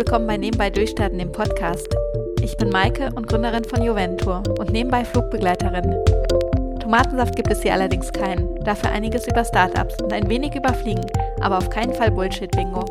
[0.00, 1.94] willkommen bei Nebenbei Durchstarten, dem Podcast.
[2.40, 5.94] Ich bin Maike und Gründerin von Juventur und nebenbei Flugbegleiterin.
[6.80, 11.04] Tomatensaft gibt es hier allerdings keinen, dafür einiges über Startups und ein wenig über Fliegen,
[11.42, 12.82] aber auf keinen Fall Bullshit-Bingo.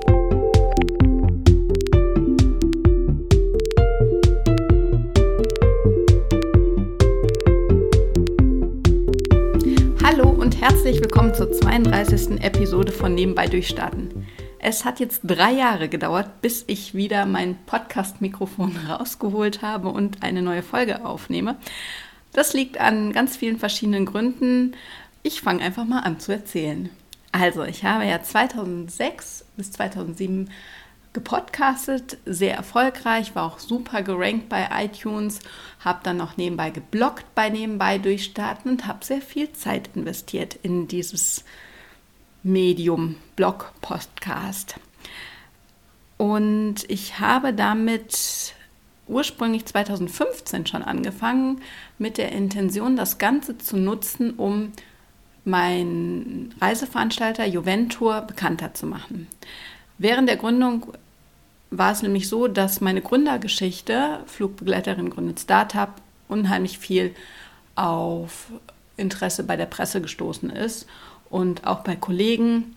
[10.03, 12.39] Hallo und herzlich willkommen zur 32.
[12.43, 14.18] Episode von Nebenbei Durchstarten.
[14.61, 20.41] Es hat jetzt drei Jahre gedauert, bis ich wieder mein Podcast-Mikrofon rausgeholt habe und eine
[20.41, 21.55] neue Folge aufnehme.
[22.33, 24.75] Das liegt an ganz vielen verschiedenen Gründen.
[25.23, 26.89] Ich fange einfach mal an zu erzählen.
[27.31, 30.49] Also, ich habe ja 2006 bis 2007
[31.13, 35.39] gepodcastet, sehr erfolgreich, war auch super gerankt bei iTunes,
[35.79, 40.87] habe dann noch nebenbei gebloggt bei nebenbei durchstarten und habe sehr viel Zeit investiert in
[40.87, 41.45] dieses
[42.43, 44.75] Medium, Blog, Podcast.
[46.17, 48.53] Und ich habe damit
[49.07, 51.61] ursprünglich 2015 schon angefangen,
[51.97, 54.71] mit der Intention, das Ganze zu nutzen, um
[55.43, 59.27] meinen Reiseveranstalter Juventur bekannter zu machen.
[59.97, 60.93] Während der Gründung
[61.71, 65.89] war es nämlich so, dass meine Gründergeschichte, Flugbegleiterin gründet Startup,
[66.29, 67.13] unheimlich viel
[67.75, 68.51] auf
[68.95, 70.87] Interesse bei der Presse gestoßen ist
[71.29, 72.75] und auch bei Kollegen.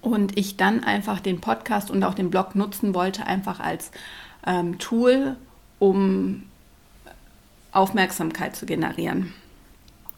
[0.00, 3.90] Und ich dann einfach den Podcast und auch den Blog nutzen wollte, einfach als
[4.46, 5.36] ähm, Tool,
[5.78, 6.44] um
[7.72, 9.34] Aufmerksamkeit zu generieren.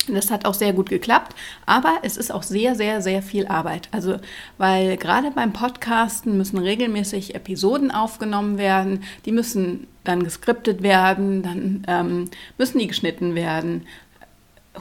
[0.08, 1.34] Das hat auch sehr gut geklappt,
[1.64, 3.88] aber es ist auch sehr, sehr, sehr viel Arbeit.
[3.90, 4.18] Also,
[4.56, 11.84] weil gerade beim Podcasten müssen regelmäßig Episoden aufgenommen werden, die müssen dann geskriptet werden, dann
[11.88, 13.86] ähm, müssen die geschnitten werden,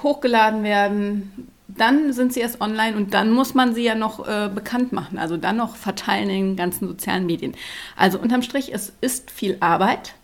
[0.04, 4.50] hochgeladen werden, dann sind sie erst online und dann muss man sie ja noch äh,
[4.54, 7.56] bekannt machen, also dann noch verteilen in den ganzen sozialen Medien.
[7.96, 10.16] Also unterm Strich, es ist viel Arbeit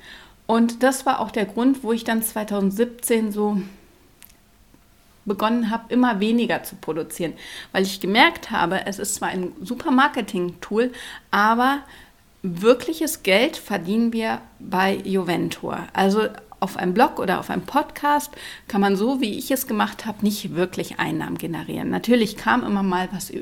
[0.45, 3.61] und das war auch der Grund, wo ich dann 2017 so
[5.25, 7.33] begonnen habe, immer weniger zu produzieren,
[7.71, 10.91] weil ich gemerkt habe, es ist zwar ein super Marketing-Tool,
[11.29, 11.79] aber
[12.43, 15.79] wirkliches Geld verdienen wir bei Juventur.
[15.93, 16.27] Also
[16.61, 18.31] auf einem Blog oder auf einem Podcast
[18.67, 21.89] kann man so, wie ich es gemacht habe, nicht wirklich Einnahmen generieren.
[21.89, 23.33] Natürlich kam immer mal was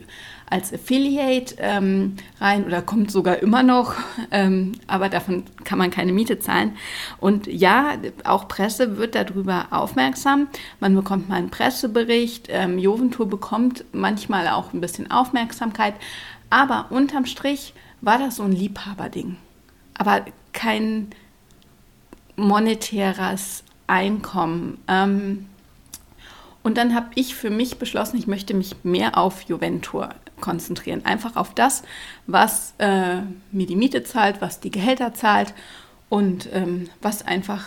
[0.49, 3.95] als Affiliate ähm, rein oder kommt sogar immer noch,
[4.31, 6.77] ähm, aber davon kann man keine Miete zahlen.
[7.19, 10.47] Und ja, auch Presse wird darüber aufmerksam.
[10.79, 12.47] Man bekommt mal einen Pressebericht.
[12.49, 15.93] Ähm, Joventur bekommt manchmal auch ein bisschen Aufmerksamkeit.
[16.49, 19.35] Aber unterm Strich war das so ein Liebhaberding.
[19.97, 21.09] Aber kein
[22.39, 24.79] monetäres Einkommen.
[24.87, 25.47] Ähm,
[26.61, 30.09] und dann habe ich für mich beschlossen, ich möchte mich mehr auf Juventur
[30.41, 31.05] konzentrieren.
[31.05, 31.83] Einfach auf das,
[32.27, 35.53] was äh, mir die Miete zahlt, was die Gehälter zahlt
[36.09, 37.65] und ähm, was einfach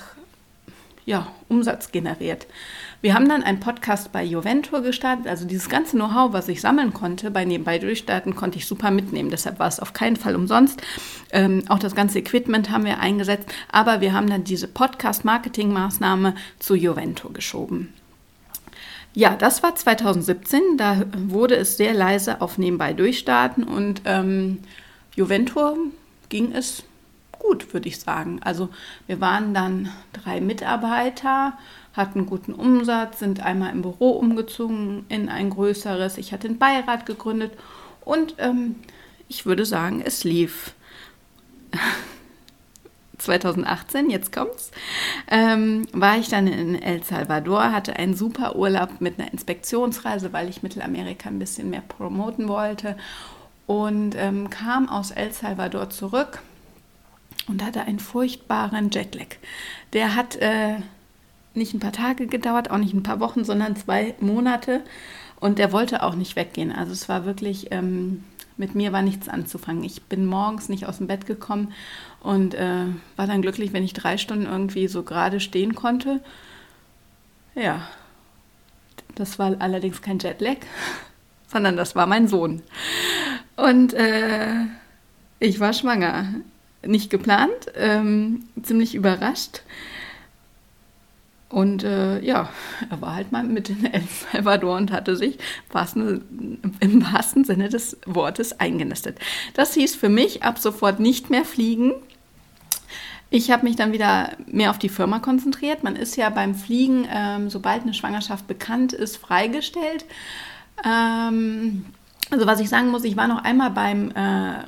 [1.04, 2.46] ja, Umsatz generiert.
[3.00, 5.26] Wir haben dann einen Podcast bei Juventur gestartet.
[5.26, 9.30] Also dieses ganze Know-how, was ich sammeln konnte bei Nebenbei Durchstarten, konnte ich super mitnehmen.
[9.30, 10.80] Deshalb war es auf keinen Fall umsonst.
[11.32, 13.48] Ähm, auch das ganze Equipment haben wir eingesetzt.
[13.70, 17.92] Aber wir haben dann diese Podcast-Marketing-Maßnahme zu Juventur geschoben.
[19.14, 20.76] Ja, das war 2017.
[20.76, 24.60] Da wurde es sehr leise auf Nebenbei Durchstarten und ähm,
[25.16, 25.76] Juventur
[26.28, 26.84] ging es
[27.42, 28.41] gut, würde ich sagen.
[28.42, 28.69] Also
[29.06, 31.54] wir waren dann drei Mitarbeiter
[31.94, 36.19] hatten guten Umsatz, sind einmal im Büro umgezogen in ein größeres.
[36.19, 37.52] Ich hatte den Beirat gegründet
[38.04, 38.76] und ähm,
[39.28, 40.75] ich würde sagen, es lief.
[43.19, 44.72] 2018, jetzt kommt's,
[45.31, 50.48] ähm, war ich dann in El Salvador, hatte einen super Urlaub mit einer Inspektionsreise, weil
[50.48, 52.97] ich Mittelamerika ein bisschen mehr promoten wollte
[53.69, 56.41] und ähm, kam aus El Salvador zurück
[57.48, 59.36] und hatte einen furchtbaren Jetlag.
[59.92, 60.76] Der hat äh,
[61.54, 64.82] nicht ein paar Tage gedauert, auch nicht ein paar Wochen, sondern zwei Monate.
[65.40, 66.72] Und der wollte auch nicht weggehen.
[66.72, 68.25] Also es war wirklich, ähm,
[68.56, 69.82] mit mir war nichts anzufangen.
[69.82, 71.72] Ich bin morgens nicht aus dem Bett gekommen
[72.20, 76.20] und äh, war dann glücklich, wenn ich drei Stunden irgendwie so gerade stehen konnte.
[77.55, 77.88] Ja,
[79.14, 80.58] das war allerdings kein Jetlag,
[81.49, 82.62] sondern das war mein Sohn.
[83.56, 84.64] Und äh,
[85.40, 86.26] ich war schwanger.
[86.84, 89.62] Nicht geplant, ähm, ziemlich überrascht.
[91.52, 92.49] Und äh, ja,
[92.88, 94.02] er war halt mal mit in El
[94.32, 95.37] Salvador und hatte sich
[96.81, 99.19] im wahrsten Sinne des Wortes eingenistet.
[99.52, 101.93] Das hieß für mich ab sofort nicht mehr fliegen.
[103.28, 105.85] Ich habe mich dann wieder mehr auf die Firma konzentriert.
[105.85, 110.06] Man ist ja beim Fliegen, ähm, sobald eine Schwangerschaft bekannt ist, freigestellt.
[110.85, 111.85] Ähm,
[112.32, 114.20] also was ich sagen muss, ich war noch einmal beim äh,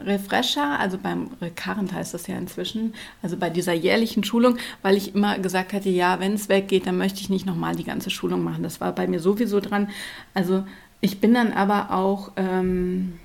[0.04, 5.14] Refresher, also beim Recurrent heißt das ja inzwischen, also bei dieser jährlichen Schulung, weil ich
[5.14, 8.44] immer gesagt hatte, ja, wenn es weggeht, dann möchte ich nicht nochmal die ganze Schulung
[8.44, 8.62] machen.
[8.62, 9.88] Das war bei mir sowieso dran.
[10.34, 10.64] Also
[11.00, 13.18] ich bin dann aber auch ähm,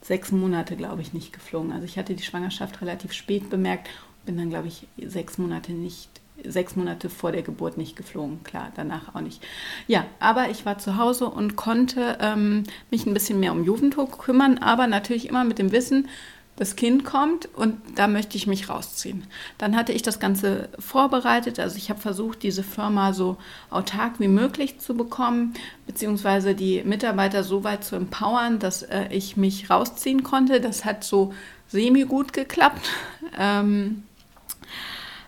[0.00, 1.70] sechs Monate, glaube ich, nicht geflogen.
[1.70, 3.90] Also ich hatte die Schwangerschaft relativ spät bemerkt,
[4.24, 6.08] bin dann, glaube ich, sechs Monate nicht
[6.46, 9.42] sechs Monate vor der Geburt nicht geflogen, klar, danach auch nicht.
[9.86, 14.08] Ja, aber ich war zu Hause und konnte ähm, mich ein bisschen mehr um Juventur
[14.10, 16.08] kümmern, aber natürlich immer mit dem Wissen,
[16.56, 19.26] das Kind kommt und da möchte ich mich rausziehen.
[19.58, 23.36] Dann hatte ich das Ganze vorbereitet, also ich habe versucht, diese Firma so
[23.70, 25.54] autark wie möglich zu bekommen,
[25.86, 30.60] beziehungsweise die Mitarbeiter so weit zu empowern, dass äh, ich mich rausziehen konnte.
[30.60, 31.34] Das hat so
[31.66, 32.88] semi gut geklappt.
[33.36, 34.04] Ähm,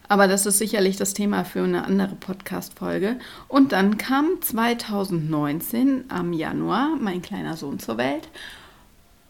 [0.08, 3.18] aber das ist sicherlich das Thema für eine andere Podcast-Folge.
[3.48, 8.28] Und dann kam 2019 am Januar mein kleiner Sohn zur Welt.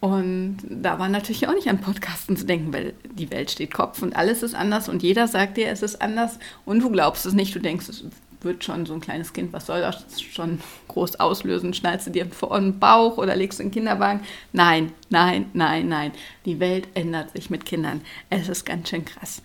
[0.00, 4.02] Und da war natürlich auch nicht an Podcasten zu denken, weil die Welt steht Kopf
[4.02, 7.32] und alles ist anders und jeder sagt dir, es ist anders und du glaubst es
[7.32, 7.54] nicht.
[7.54, 8.04] Du denkst, es
[8.42, 11.72] wird schon so ein kleines Kind, was soll das schon groß auslösen?
[11.72, 14.20] Schnallst du dir vor den Bauch oder legst du einen Kinderwagen?
[14.52, 16.12] Nein, nein, nein, nein.
[16.44, 18.02] Die Welt ändert sich mit Kindern.
[18.28, 19.42] Es ist ganz schön krass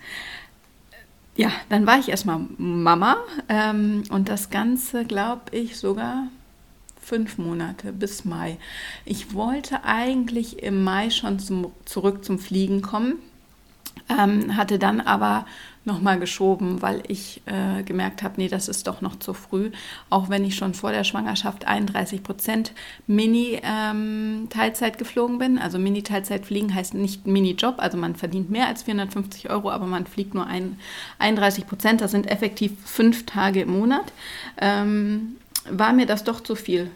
[1.36, 3.16] ja, dann war ich erstmal Mama
[3.48, 6.28] ähm, und das Ganze, glaube ich, sogar
[7.00, 8.58] fünf Monate bis Mai.
[9.04, 13.14] Ich wollte eigentlich im Mai schon zum, zurück zum Fliegen kommen,
[14.08, 15.46] ähm, hatte dann aber
[15.84, 19.70] nochmal geschoben, weil ich äh, gemerkt habe, nee, das ist doch noch zu früh.
[20.10, 22.72] Auch wenn ich schon vor der Schwangerschaft 31 Prozent
[23.06, 25.58] Mini-Teilzeit ähm, geflogen bin.
[25.58, 30.06] Also Mini-Teilzeit fliegen heißt nicht Mini-Job, also man verdient mehr als 450 Euro, aber man
[30.06, 30.78] fliegt nur ein,
[31.18, 32.00] 31 Prozent.
[32.00, 34.12] Das sind effektiv fünf Tage im Monat.
[34.60, 35.36] Ähm,
[35.70, 36.90] war mir das doch zu viel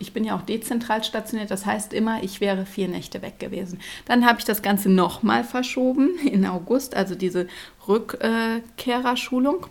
[0.00, 3.78] ich bin ja auch dezentral stationiert, das heißt immer, ich wäre vier Nächte weg gewesen.
[4.06, 7.46] Dann habe ich das Ganze nochmal verschoben in August, also diese
[7.86, 9.66] Rückkehrerschulung.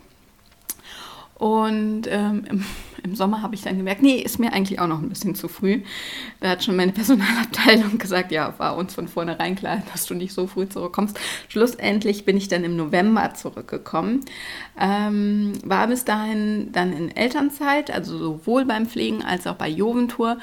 [1.34, 2.64] Und ähm,
[3.02, 5.48] im, Sommer habe ich dann gemerkt, nee, ist mir eigentlich auch noch ein bisschen zu
[5.48, 5.82] früh.
[6.40, 10.32] Da hat schon meine Personalabteilung gesagt, ja, war uns von vornherein klar, dass du nicht
[10.32, 11.18] so früh zurückkommst.
[11.48, 14.24] Schlussendlich bin ich dann im November zurückgekommen.
[14.80, 20.38] Ähm, war bis dahin dann in Elternzeit, also sowohl beim Pflegen als auch bei Joventur.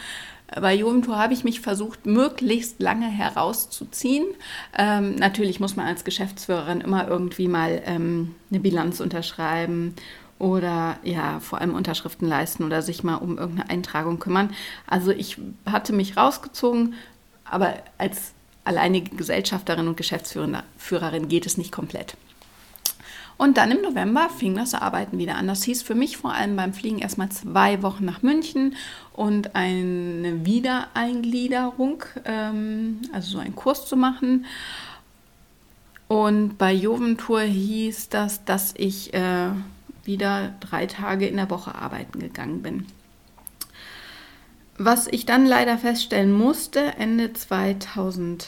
[0.56, 4.25] Bei Jugendtour habe ich mich versucht, möglichst lange herauszuziehen.
[4.77, 9.94] Ähm, natürlich muss man als Geschäftsführerin immer irgendwie mal ähm, eine Bilanz unterschreiben
[10.39, 14.54] oder ja, vor allem Unterschriften leisten oder sich mal um irgendeine Eintragung kümmern.
[14.86, 16.94] Also ich hatte mich rausgezogen,
[17.45, 22.18] aber als alleinige Gesellschafterin und Geschäftsführerin geht es nicht komplett.
[23.38, 25.48] Und dann im November fing das Arbeiten wieder an.
[25.48, 28.75] Das hieß für mich vor allem beim Fliegen erstmal zwei Wochen nach München
[29.13, 34.45] und eine Wiedereingliederung, ähm, also so einen Kurs zu machen.
[36.07, 39.50] Und bei Joventur hieß das, dass ich äh,
[40.07, 42.88] wieder drei Tage in der Woche arbeiten gegangen bin.
[44.80, 48.48] Was ich dann leider feststellen musste, Ende 2000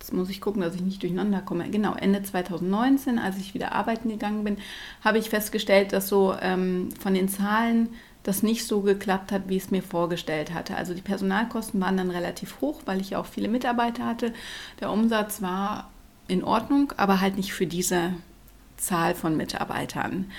[0.00, 1.68] jetzt muss ich gucken, dass ich nicht durcheinander komme.
[1.70, 4.56] Genau, Ende 2019, als ich wieder arbeiten gegangen bin,
[5.04, 7.90] habe ich festgestellt, dass so ähm, von den Zahlen
[8.22, 10.76] das nicht so geklappt hat, wie ich es mir vorgestellt hatte.
[10.76, 14.32] Also die Personalkosten waren dann relativ hoch, weil ich ja auch viele Mitarbeiter hatte.
[14.80, 15.90] Der Umsatz war
[16.28, 18.12] in Ordnung, aber halt nicht für diese
[18.76, 20.30] Zahl von Mitarbeitern.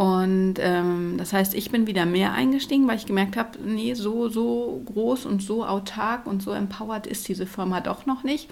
[0.00, 4.30] Und ähm, das heißt, ich bin wieder mehr eingestiegen, weil ich gemerkt habe, nee, so,
[4.30, 8.48] so groß und so autark und so empowered ist diese Firma doch noch nicht.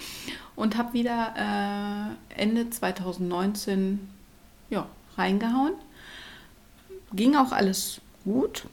[0.56, 3.98] Und habe wieder äh, Ende 2019
[4.68, 5.72] ja, reingehauen.
[7.14, 8.64] Ging auch alles gut.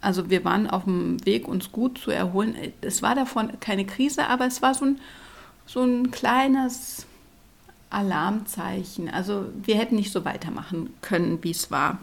[0.00, 2.56] Also wir waren auf dem Weg, uns gut zu erholen.
[2.80, 5.00] Es war davon keine Krise, aber es war so ein,
[5.66, 7.04] so ein kleines
[7.90, 9.08] Alarmzeichen.
[9.08, 11.98] Also wir hätten nicht so weitermachen können, wie es war.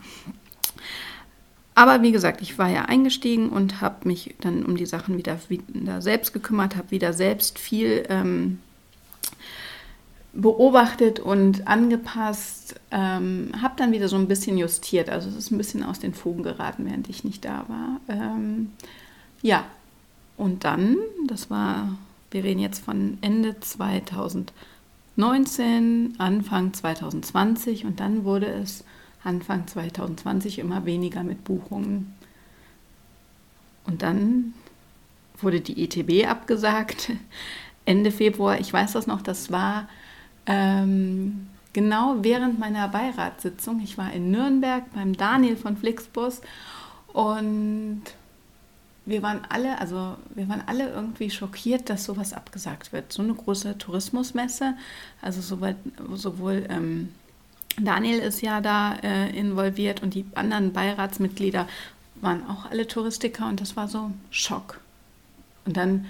[1.76, 5.40] Aber wie gesagt, ich war ja eingestiegen und habe mich dann um die Sachen wieder,
[5.48, 8.60] wieder selbst gekümmert, habe wieder selbst viel ähm,
[10.34, 15.10] beobachtet und angepasst, ähm, habe dann wieder so ein bisschen justiert.
[15.10, 18.00] Also es ist ein bisschen aus den Fugen geraten, während ich nicht da war.
[18.08, 18.72] Ähm,
[19.42, 19.64] ja,
[20.36, 21.98] und dann, das war,
[22.32, 24.54] wir reden jetzt von Ende 2000.
[25.18, 28.84] 2019, Anfang 2020 und dann wurde es
[29.24, 32.14] Anfang 2020 immer weniger mit Buchungen.
[33.88, 34.54] Und dann
[35.42, 37.14] wurde die ETB abgesagt.
[37.86, 39.90] Ende Februar, ich weiß das noch, das war
[40.46, 43.82] ähm, genau während meiner Beiratssitzung.
[43.82, 46.42] Ich war in Nürnberg beim Daniel von Flixbus
[47.14, 48.04] und
[49.08, 53.14] wir waren alle, also wir waren alle irgendwie schockiert, dass sowas abgesagt wird.
[53.14, 54.74] So eine große Tourismusmesse,
[55.22, 55.76] also sowohl,
[56.14, 57.10] sowohl ähm,
[57.82, 61.68] Daniel ist ja da äh, involviert und die anderen Beiratsmitglieder
[62.16, 64.82] waren auch alle Touristiker und das war so Schock.
[65.66, 66.06] Und dann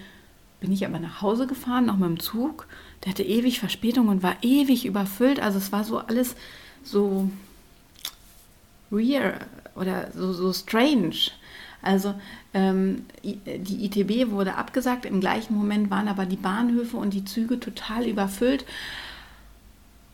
[0.60, 2.68] bin ich aber nach Hause gefahren, noch mit dem Zug.
[3.04, 5.40] Der hatte ewig Verspätung und war ewig überfüllt.
[5.40, 6.36] Also es war so alles
[6.84, 7.30] so
[8.92, 11.30] real oder so, so strange.
[11.82, 12.16] Also
[12.54, 17.60] ähm, die ITB wurde abgesagt, im gleichen Moment waren aber die Bahnhöfe und die Züge
[17.60, 18.66] total überfüllt.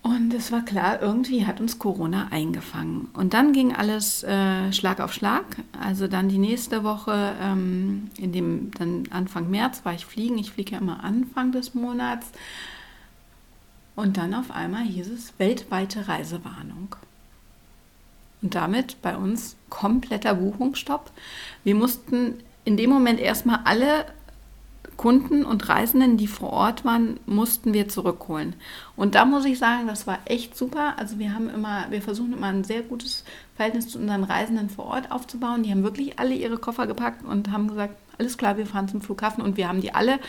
[0.03, 3.07] Und es war klar, irgendwie hat uns Corona eingefangen.
[3.13, 5.45] Und dann ging alles äh, Schlag auf Schlag.
[5.79, 10.37] Also dann die nächste Woche, ähm, in dem dann Anfang März war ich fliegen.
[10.37, 12.33] Ich fliege ja immer Anfang des Monats.
[13.95, 16.97] Und dann auf einmal hieß es weltweite Reisewarnung.
[18.43, 21.09] Und damit bei uns kompletter Buchungsstopp.
[21.63, 22.35] Wir mussten
[22.65, 24.05] in dem Moment erstmal alle
[24.97, 28.55] Kunden und Reisenden, die vor Ort waren, mussten wir zurückholen.
[28.95, 30.93] Und da muss ich sagen, das war echt super.
[30.97, 33.23] Also wir haben immer, wir versuchen immer ein sehr gutes
[33.55, 35.63] Verhältnis zu unseren Reisenden vor Ort aufzubauen.
[35.63, 39.01] Die haben wirklich alle ihre Koffer gepackt und haben gesagt, alles klar, wir fahren zum
[39.01, 40.19] Flughafen und wir haben die alle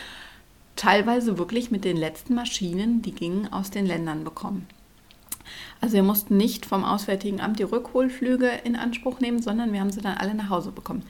[0.75, 4.67] teilweise wirklich mit den letzten Maschinen, die gingen, aus den Ländern bekommen.
[5.81, 9.91] Also wir mussten nicht vom Auswärtigen Amt die Rückholflüge in Anspruch nehmen, sondern wir haben
[9.91, 11.03] sie dann alle nach Hause bekommen.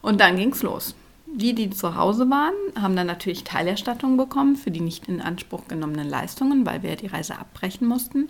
[0.00, 0.94] Und dann ging es los.
[1.26, 5.66] Die, die zu Hause waren, haben dann natürlich Teilerstattung bekommen für die nicht in Anspruch
[5.66, 8.28] genommenen Leistungen, weil wir die Reise abbrechen mussten.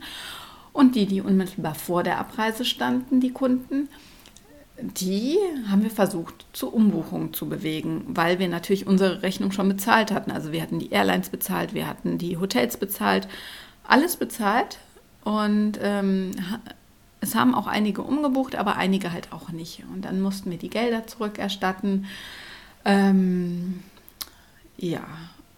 [0.72, 3.88] Und die, die unmittelbar vor der Abreise standen, die Kunden,
[4.80, 5.36] die
[5.68, 10.30] haben wir versucht zur Umbuchung zu bewegen, weil wir natürlich unsere Rechnung schon bezahlt hatten.
[10.30, 13.28] Also wir hatten die Airlines bezahlt, wir hatten die Hotels bezahlt,
[13.84, 14.78] alles bezahlt.
[15.24, 16.32] Und ähm,
[17.20, 19.84] es haben auch einige umgebucht, aber einige halt auch nicht.
[19.92, 22.06] Und dann mussten wir die Gelder zurückerstatten.
[22.84, 23.82] Ähm,
[24.76, 25.04] ja,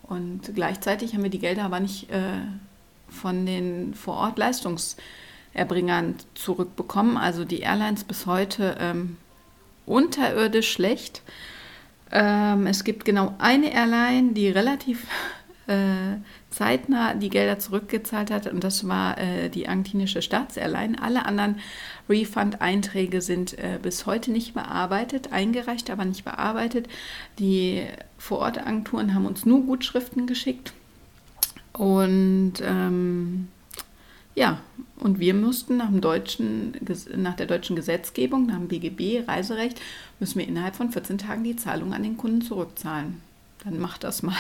[0.02, 2.40] und gleichzeitig haben wir die Gelder aber nicht äh,
[3.08, 7.16] von den vor Ort Leistungserbringern zurückbekommen.
[7.16, 9.16] Also die Airlines bis heute ähm,
[9.86, 11.22] unterirdisch schlecht.
[12.12, 15.06] Ähm, es gibt genau eine Airline, die relativ
[15.66, 16.18] äh,
[16.54, 21.02] zeitnah die Gelder zurückgezahlt hat und das war äh, die argentinische Staatsairline.
[21.02, 21.56] Alle anderen
[22.08, 26.88] Refund-Einträge sind äh, bis heute nicht bearbeitet, eingereicht, aber nicht bearbeitet.
[27.38, 27.82] Die
[28.18, 30.72] Vorortagenturen haben uns nur Gutschriften geschickt
[31.72, 33.48] und ähm,
[34.36, 34.60] ja,
[34.98, 36.76] und wir mussten nach, dem deutschen,
[37.16, 39.80] nach der deutschen Gesetzgebung, nach dem BGB, Reiserecht,
[40.20, 43.20] müssen wir innerhalb von 14 Tagen die Zahlung an den Kunden zurückzahlen.
[43.64, 44.36] Dann macht das mal.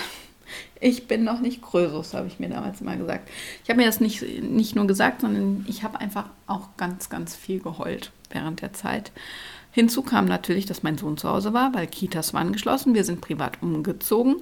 [0.80, 3.28] Ich bin noch nicht Krösus, habe ich mir damals mal gesagt.
[3.62, 7.34] Ich habe mir das nicht, nicht nur gesagt, sondern ich habe einfach auch ganz, ganz
[7.34, 9.12] viel geheult während der Zeit.
[9.70, 12.94] Hinzu kam natürlich, dass mein Sohn zu Hause war, weil Kitas waren geschlossen.
[12.94, 14.36] Wir sind privat umgezogen.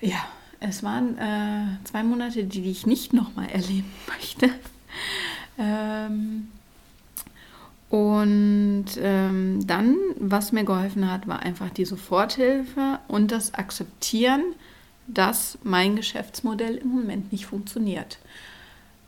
[0.00, 0.26] Ja,
[0.60, 4.50] es waren äh, zwei Monate, die ich nicht nochmal erleben möchte.
[5.58, 6.48] ähm,
[7.94, 14.42] und ähm, dann, was mir geholfen hat, war einfach die Soforthilfe und das Akzeptieren,
[15.06, 18.18] dass mein Geschäftsmodell im Moment nicht funktioniert.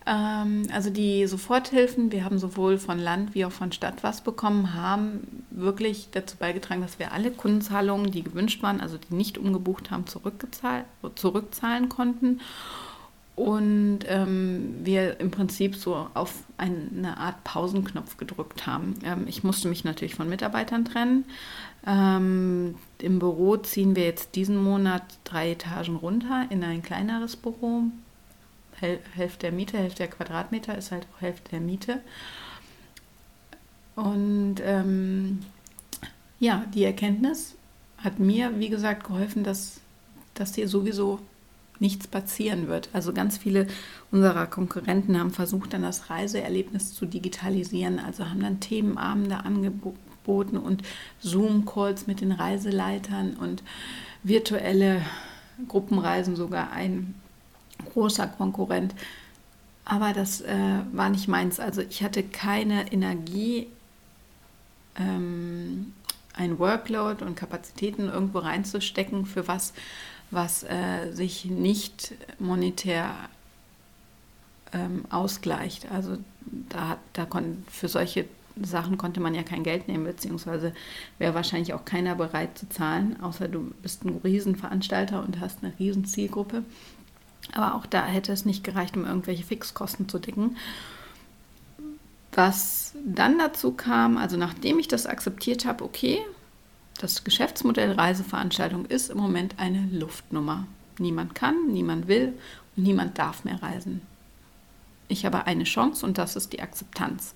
[0.07, 4.73] Ähm, also die Soforthilfen, wir haben sowohl von Land wie auch von Stadt was bekommen,
[4.75, 9.90] haben wirklich dazu beigetragen, dass wir alle Kundenzahlungen, die gewünscht waren, also die nicht umgebucht
[9.90, 12.40] haben, zurückzahlen konnten
[13.37, 18.99] und ähm, wir im Prinzip so auf eine Art Pausenknopf gedrückt haben.
[19.05, 21.26] Ähm, ich musste mich natürlich von Mitarbeitern trennen.
[21.87, 27.83] Ähm, Im Büro ziehen wir jetzt diesen Monat drei Etagen runter in ein kleineres Büro.
[28.81, 32.00] Häl Hälfte der Miete, Hälfte der Quadratmeter ist halt auch Hälfte der Miete.
[33.97, 35.40] Und ähm,
[36.40, 37.55] ja, die Erkenntnis
[37.99, 39.81] hat mir, wie gesagt, geholfen, dass,
[40.33, 41.21] dass hier sowieso
[41.78, 42.88] nichts passieren wird.
[42.92, 43.66] Also ganz viele
[44.11, 50.83] unserer Konkurrenten haben versucht, dann das Reiseerlebnis zu digitalisieren, also haben dann Themenabende angeboten und
[51.21, 53.62] Zoom-Calls mit den Reiseleitern und
[54.23, 55.02] virtuelle
[55.68, 57.14] Gruppenreisen sogar ein
[57.92, 58.95] großer Konkurrent.
[59.85, 61.61] Aber das äh, war nicht meins.
[61.61, 63.68] Also ich hatte keine Energie,
[64.99, 65.92] ähm,
[66.35, 69.73] ein Workload und Kapazitäten irgendwo reinzustecken, für was
[70.30, 73.14] was äh, sich nicht monetär
[74.73, 75.90] ähm, ausgleicht.
[75.90, 76.18] Also
[76.68, 77.26] da, da
[77.71, 78.26] für solche
[78.61, 80.73] Sachen konnte man ja kein Geld nehmen, beziehungsweise
[81.18, 85.78] wäre wahrscheinlich auch keiner bereit zu zahlen, außer du bist ein Riesenveranstalter und hast eine
[85.78, 86.64] Riesenzielgruppe.
[87.52, 90.56] Aber auch da hätte es nicht gereicht, um irgendwelche Fixkosten zu decken.
[92.33, 96.18] Was dann dazu kam, also nachdem ich das akzeptiert habe, okay,
[96.99, 100.67] das Geschäftsmodell Reiseveranstaltung ist im Moment eine Luftnummer.
[100.99, 102.35] Niemand kann, niemand will
[102.76, 104.03] und niemand darf mehr reisen.
[105.09, 107.35] Ich habe eine Chance und das ist die Akzeptanz.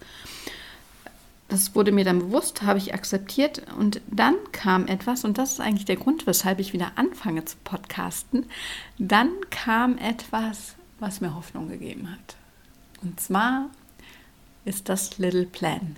[1.49, 5.61] Das wurde mir dann bewusst, habe ich akzeptiert und dann kam etwas und das ist
[5.61, 8.47] eigentlich der Grund, weshalb ich wieder anfange zu podcasten.
[8.99, 12.37] Dann kam etwas, was mir Hoffnung gegeben hat.
[13.02, 13.69] Und zwar
[14.64, 15.97] ist das Little Plan.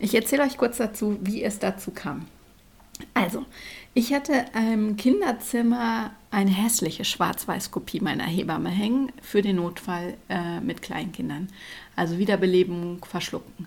[0.00, 2.26] Ich erzähle euch kurz dazu, wie es dazu kam.
[3.14, 3.44] Also,
[3.94, 10.80] ich hatte im Kinderzimmer eine hässliche Schwarz-Weiß-Kopie meiner Hebamme hängen für den Notfall äh, mit
[10.80, 11.48] Kleinkindern.
[11.94, 13.66] Also Wiederbelebung, Verschlucken.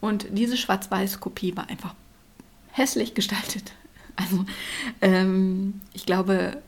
[0.00, 1.94] Und diese Schwarz-Weiß-Kopie war einfach
[2.72, 3.72] hässlich gestaltet.
[4.20, 4.44] Also
[5.00, 6.60] ähm, ich glaube,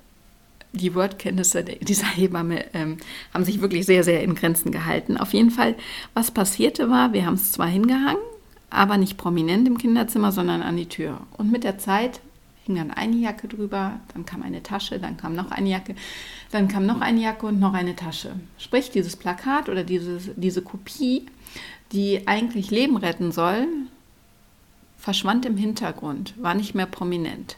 [0.72, 2.98] die Wortkenntnisse dieser Hebamme ähm,
[3.34, 5.16] haben sich wirklich sehr, sehr in Grenzen gehalten.
[5.16, 5.74] Auf jeden Fall,
[6.14, 8.22] was passierte war, wir haben es zwar hingehangen,
[8.70, 11.20] aber nicht prominent im Kinderzimmer, sondern an die Tür.
[11.36, 12.20] Und mit der Zeit
[12.64, 15.94] hing dann eine Jacke drüber, dann kam eine Tasche, dann kam noch eine Jacke,
[16.52, 18.32] dann kam noch eine Jacke und noch eine Tasche.
[18.58, 21.26] Sprich, dieses Plakat oder dieses, diese Kopie,
[21.92, 23.66] die eigentlich Leben retten soll,
[24.96, 27.56] verschwand im Hintergrund, war nicht mehr prominent.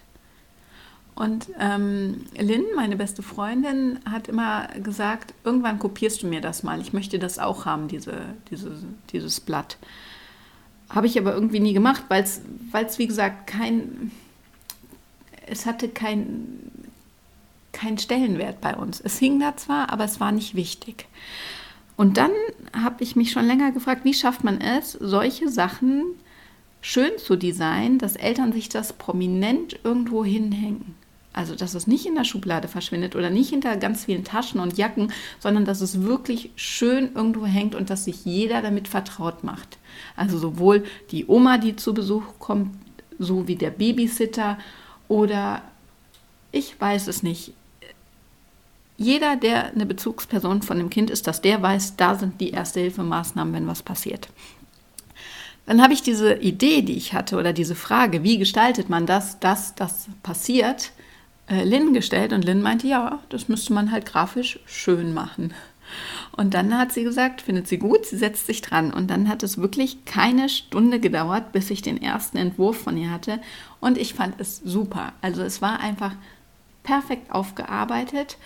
[1.15, 6.81] Und ähm, Lynn, meine beste Freundin, hat immer gesagt, irgendwann kopierst du mir das mal.
[6.81, 8.73] Ich möchte das auch haben, diese, diese,
[9.13, 9.77] dieses Blatt.
[10.95, 14.13] Habe ich aber irgendwie nie gemacht, weil es, wie gesagt, kein,
[15.47, 16.71] es hatte keinen
[17.73, 19.01] kein Stellenwert bei uns.
[19.01, 21.07] Es hing da zwar, aber es war nicht wichtig.
[21.97, 22.31] Und dann
[22.73, 26.05] habe ich mich schon länger gefragt, wie schafft man es, solche Sachen
[26.81, 30.95] schön zu designen, dass Eltern sich das prominent irgendwo hinhängen.
[31.35, 34.77] Also, dass es nicht in der Schublade verschwindet oder nicht hinter ganz vielen Taschen und
[34.77, 39.79] Jacken, sondern dass es wirklich schön irgendwo hängt und dass sich jeder damit vertraut macht.
[40.15, 42.77] Also sowohl die Oma, die zu Besuch kommt,
[43.19, 44.59] so wie der Babysitter
[45.09, 45.63] oder
[46.51, 47.55] ich weiß es nicht.
[48.99, 53.55] Jeder, der eine Bezugsperson von dem Kind ist, dass der weiß, da sind die Erste-Hilfemaßnahmen,
[53.55, 54.29] wenn was passiert.
[55.65, 59.41] Dann habe ich diese Idee, die ich hatte, oder diese Frage, wie gestaltet man das,
[59.41, 60.93] dass das passiert,
[61.49, 65.53] äh, Lynn gestellt und Lynn meinte, ja, das müsste man halt grafisch schön machen.
[66.37, 68.93] Und dann hat sie gesagt, findet sie gut, sie setzt sich dran.
[68.93, 73.11] Und dann hat es wirklich keine Stunde gedauert, bis ich den ersten Entwurf von ihr
[73.11, 73.41] hatte.
[73.81, 75.13] Und ich fand es super.
[75.21, 76.15] Also es war einfach
[76.83, 78.39] perfekt aufgearbeitet.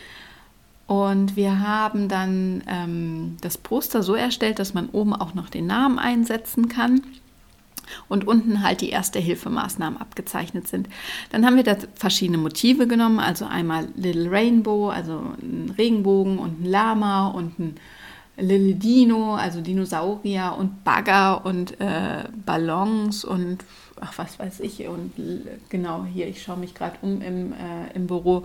[0.88, 5.66] Und wir haben dann ähm, das Poster so erstellt, dass man oben auch noch den
[5.66, 7.02] Namen einsetzen kann
[8.09, 10.88] und unten halt die Erste-Hilfemaßnahmen abgezeichnet sind.
[11.31, 16.62] Dann haben wir da verschiedene Motive genommen, also einmal Little Rainbow, also ein Regenbogen und
[16.62, 17.77] ein Lama und ein
[18.38, 23.64] Little Dino, also Dinosaurier und Bagger und äh, Ballons und
[24.01, 25.12] ach was weiß ich und
[25.70, 28.44] genau hier, ich schaue mich gerade um im, äh, im Büro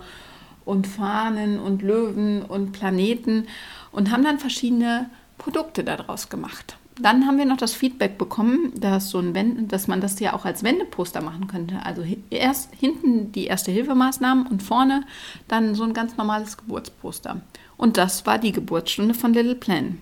[0.64, 3.48] und Fahnen und Löwen und Planeten
[3.90, 6.76] und haben dann verschiedene Produkte daraus gemacht.
[7.02, 10.34] Dann haben wir noch das Feedback bekommen, dass, so ein Wende, dass man das ja
[10.34, 11.84] auch als Wendeposter machen könnte.
[11.84, 15.04] Also erst hinten die Erste-Hilfemaßnahmen und vorne
[15.48, 17.40] dann so ein ganz normales Geburtsposter.
[17.76, 19.98] Und das war die Geburtsstunde von Little Plan.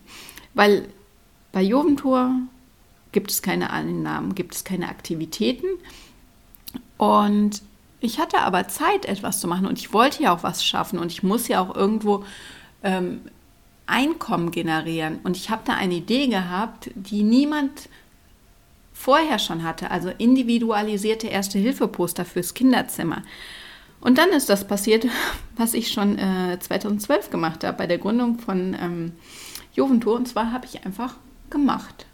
[0.53, 0.89] Weil
[1.53, 2.33] bei Joventur
[3.13, 5.67] gibt es keine Einnahmen, gibt es keine Aktivitäten.
[6.99, 7.63] Und
[8.01, 11.11] ich hatte aber Zeit, etwas zu machen und ich wollte ja auch was schaffen und
[11.13, 12.25] ich muss ja auch irgendwo
[12.83, 13.23] ähm,
[13.91, 15.19] Einkommen generieren.
[15.25, 17.89] Und ich habe da eine Idee gehabt, die niemand
[18.93, 23.23] vorher schon hatte, also individualisierte Erste-Hilfe-Poster fürs Kinderzimmer.
[24.01, 25.07] Und dann ist das passiert,
[25.57, 29.13] was ich schon äh, 2012 gemacht habe bei der Gründung von ähm,
[29.75, 30.17] Juventur.
[30.17, 31.17] Und zwar habe ich einfach
[31.51, 32.07] gemacht.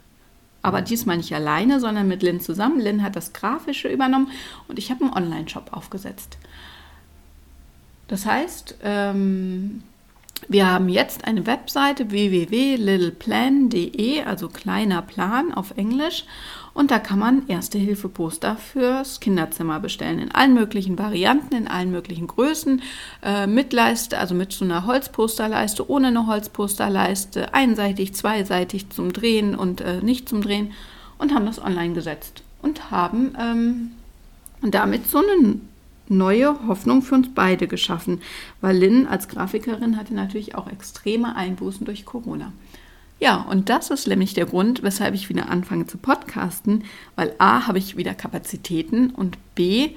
[0.61, 2.79] Aber diesmal nicht alleine, sondern mit Lynn zusammen.
[2.79, 4.31] Lynn hat das Grafische übernommen
[4.67, 6.37] und ich habe einen Online-Shop aufgesetzt.
[8.07, 9.83] Das heißt, ähm,
[10.49, 16.23] wir haben jetzt eine Webseite www.littleplan.de, also kleiner Plan auf Englisch.
[16.73, 20.19] Und da kann man Erste-Hilfe-Poster fürs Kinderzimmer bestellen.
[20.19, 22.81] In allen möglichen Varianten, in allen möglichen Größen.
[23.23, 29.55] Äh, mit Leiste, also mit so einer Holzposterleiste, ohne eine Holzposterleiste, einseitig, zweiseitig zum Drehen
[29.55, 30.71] und äh, nicht zum Drehen.
[31.17, 32.43] Und haben das online gesetzt.
[32.61, 33.91] Und haben ähm,
[34.61, 35.66] damit so einen
[36.09, 38.21] neue Hoffnung für uns beide geschaffen,
[38.61, 42.51] weil Lynn als Grafikerin hatte natürlich auch extreme Einbußen durch Corona.
[43.19, 46.83] Ja, und das ist nämlich der Grund, weshalb ich wieder anfange zu podcasten,
[47.15, 49.91] weil a, habe ich wieder Kapazitäten und b,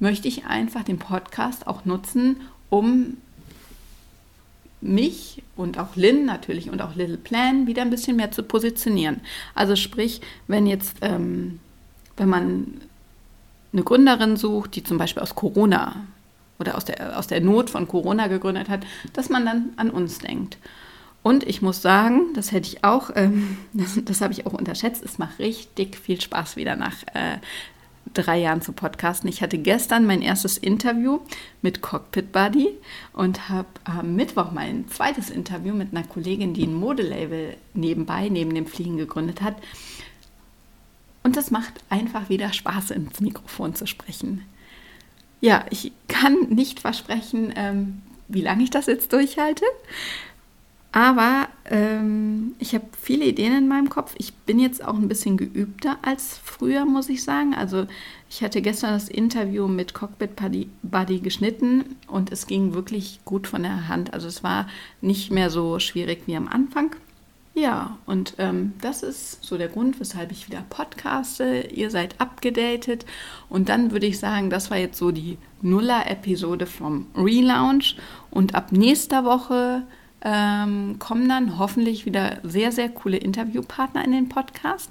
[0.00, 3.18] möchte ich einfach den Podcast auch nutzen, um
[4.80, 9.20] mich und auch Lynn natürlich und auch Little Plan wieder ein bisschen mehr zu positionieren.
[9.54, 11.60] Also sprich, wenn jetzt, ähm,
[12.16, 12.80] wenn man
[13.72, 16.06] eine Gründerin sucht, die zum Beispiel aus Corona
[16.58, 18.80] oder aus der, aus der Not von Corona gegründet hat,
[19.12, 20.58] dass man dann an uns denkt.
[21.22, 25.02] Und ich muss sagen, das hätte ich auch, ähm, das, das habe ich auch unterschätzt,
[25.04, 27.38] es macht richtig viel Spaß wieder nach äh,
[28.14, 29.28] drei Jahren zu podcasten.
[29.28, 31.20] Ich hatte gestern mein erstes Interview
[31.62, 32.68] mit Cockpit Buddy
[33.12, 38.54] und habe am Mittwoch mein zweites Interview mit einer Kollegin, die ein Modelabel nebenbei, neben
[38.54, 39.54] dem Fliegen gegründet hat.
[41.22, 44.42] Und das macht einfach wieder Spaß, ins Mikrofon zu sprechen.
[45.40, 49.64] Ja, ich kann nicht versprechen, ähm, wie lange ich das jetzt durchhalte.
[50.92, 54.14] Aber ähm, ich habe viele Ideen in meinem Kopf.
[54.18, 57.54] Ich bin jetzt auch ein bisschen geübter als früher, muss ich sagen.
[57.54, 57.86] Also
[58.28, 63.46] ich hatte gestern das Interview mit Cockpit Buddy, Buddy geschnitten und es ging wirklich gut
[63.46, 64.12] von der Hand.
[64.12, 64.68] Also es war
[65.00, 66.94] nicht mehr so schwierig wie am Anfang.
[67.54, 71.68] Ja, und ähm, das ist so der Grund, weshalb ich wieder podcaste.
[71.70, 73.04] Ihr seid abgedatet.
[73.50, 77.96] Und dann würde ich sagen, das war jetzt so die Nuller-Episode vom Relaunch.
[78.30, 79.82] Und ab nächster Woche
[80.22, 84.90] ähm, kommen dann hoffentlich wieder sehr, sehr coole Interviewpartner in den Podcast.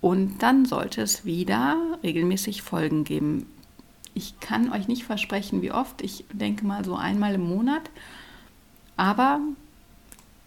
[0.00, 3.46] Und dann sollte es wieder regelmäßig Folgen geben.
[4.14, 6.02] Ich kann euch nicht versprechen, wie oft.
[6.02, 7.88] Ich denke mal so einmal im Monat.
[8.96, 9.40] Aber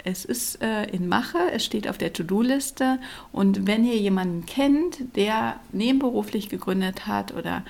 [0.08, 3.00] es ist äh, in Mache, es steht auf der To-Do-Liste.
[3.32, 7.64] Und wenn ihr jemanden kennt, der nebenberuflich gegründet hat oder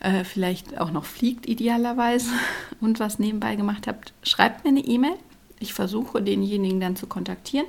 [0.00, 2.30] äh, vielleicht auch noch fliegt idealerweise
[2.80, 5.16] und was nebenbei gemacht habt, schreibt mir eine E-Mail
[5.62, 7.66] ich versuche denjenigen dann zu kontaktieren,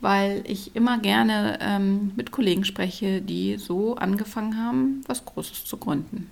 [0.00, 5.76] weil ich immer gerne ähm, mit Kollegen spreche, die so angefangen haben, was Großes zu
[5.76, 6.30] gründen.